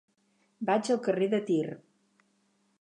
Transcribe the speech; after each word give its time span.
Vaig 0.69 0.89
al 0.95 0.99
carrer 1.09 1.29
de 1.35 1.43
Tir. 1.51 1.77